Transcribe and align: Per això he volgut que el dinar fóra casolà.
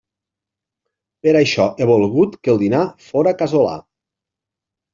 Per 1.27 1.33
això 1.41 1.67
he 1.83 1.89
volgut 1.91 2.35
que 2.47 2.55
el 2.55 2.59
dinar 2.65 2.81
fóra 3.11 3.37
casolà. 3.45 3.79